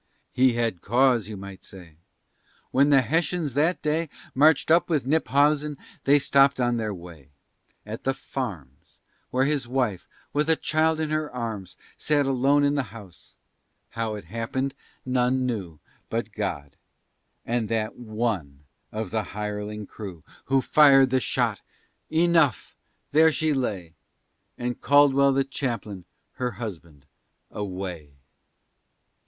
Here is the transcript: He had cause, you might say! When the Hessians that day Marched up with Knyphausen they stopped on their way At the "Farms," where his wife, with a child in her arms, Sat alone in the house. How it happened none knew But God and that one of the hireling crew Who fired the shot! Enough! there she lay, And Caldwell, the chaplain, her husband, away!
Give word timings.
He 0.31 0.53
had 0.53 0.81
cause, 0.81 1.27
you 1.29 1.37
might 1.37 1.63
say! 1.63 1.97
When 2.71 2.89
the 2.89 3.01
Hessians 3.03 3.53
that 3.53 3.83
day 3.83 4.09
Marched 4.33 4.71
up 4.71 4.89
with 4.89 5.05
Knyphausen 5.05 5.77
they 6.05 6.17
stopped 6.17 6.59
on 6.59 6.77
their 6.77 6.91
way 6.91 7.29
At 7.85 8.03
the 8.03 8.15
"Farms," 8.15 8.99
where 9.29 9.45
his 9.45 9.67
wife, 9.67 10.07
with 10.33 10.49
a 10.49 10.55
child 10.55 10.99
in 10.99 11.11
her 11.11 11.31
arms, 11.31 11.77
Sat 11.97 12.25
alone 12.25 12.63
in 12.63 12.73
the 12.73 12.81
house. 12.97 13.35
How 13.89 14.15
it 14.15 14.25
happened 14.25 14.73
none 15.05 15.45
knew 15.45 15.77
But 16.09 16.31
God 16.31 16.77
and 17.45 17.69
that 17.69 17.95
one 17.95 18.63
of 18.91 19.11
the 19.11 19.21
hireling 19.37 19.85
crew 19.85 20.23
Who 20.45 20.61
fired 20.63 21.11
the 21.11 21.19
shot! 21.19 21.61
Enough! 22.09 22.75
there 23.11 23.31
she 23.31 23.53
lay, 23.53 23.93
And 24.57 24.81
Caldwell, 24.81 25.31
the 25.31 25.43
chaplain, 25.43 26.05
her 26.41 26.53
husband, 26.53 27.05
away! 27.51 28.13